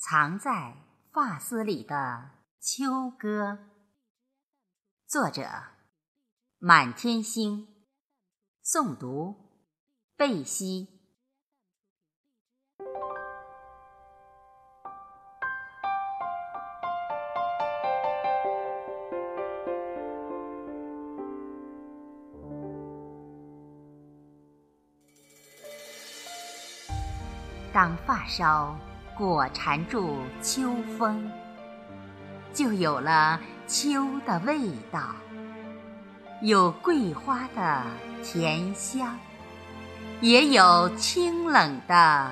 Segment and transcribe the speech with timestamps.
[0.00, 0.76] 藏在
[1.12, 3.58] 发丝里的秋歌，
[5.08, 5.42] 作者：
[6.58, 7.66] 满天星，
[8.64, 9.34] 诵读：
[10.16, 10.86] 贝西。
[27.72, 28.78] 当发梢
[29.18, 31.28] 果缠住秋风，
[32.54, 35.00] 就有了秋的味道，
[36.40, 37.82] 有桂花的
[38.22, 39.18] 甜香，
[40.20, 42.30] 也有清冷的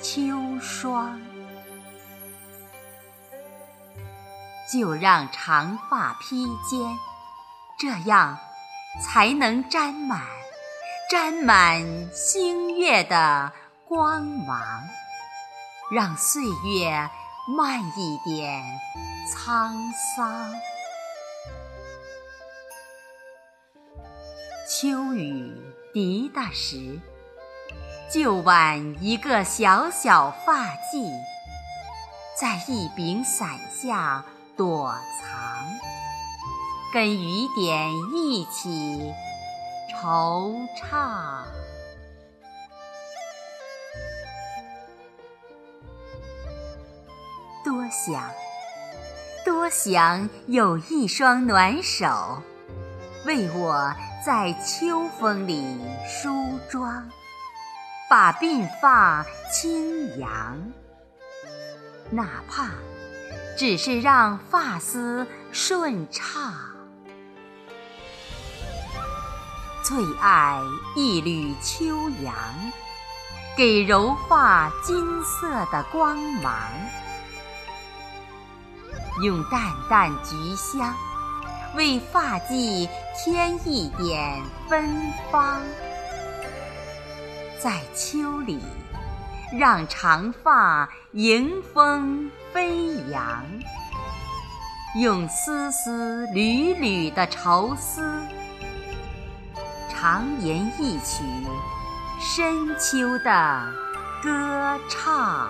[0.00, 1.20] 秋霜。
[4.72, 6.98] 就让长发披肩，
[7.78, 8.38] 这样
[8.98, 10.22] 才能沾满，
[11.10, 13.52] 沾满星月的。
[13.86, 14.58] 光芒，
[15.90, 17.10] 让岁月
[17.56, 18.62] 慢一点
[19.28, 19.72] 沧
[20.16, 20.52] 桑。
[24.66, 25.54] 秋雨
[25.92, 26.98] 滴答时，
[28.10, 31.12] 就挽一个小小发髻，
[32.40, 34.24] 在一柄伞下
[34.56, 35.68] 躲藏，
[36.92, 39.12] 跟雨点一起
[40.00, 41.44] 惆怅。
[47.94, 48.28] 想，
[49.44, 52.42] 多想有一双暖手，
[53.24, 53.94] 为我
[54.26, 57.08] 在秋风里梳妆，
[58.10, 60.58] 把鬓发轻扬。
[62.10, 62.70] 哪怕
[63.56, 66.52] 只是让发丝顺畅。
[69.84, 70.60] 最爱
[70.96, 72.34] 一缕秋阳，
[73.56, 76.52] 给柔发金色的光芒。
[79.22, 80.94] 用淡淡菊香，
[81.76, 85.60] 为发髻添一点芬芳。
[87.62, 88.60] 在秋里，
[89.52, 93.44] 让长发迎风飞扬。
[95.00, 98.22] 用丝丝缕缕的愁思，
[99.88, 101.24] 长吟一曲
[102.20, 103.72] 深秋的
[104.22, 105.48] 歌唱。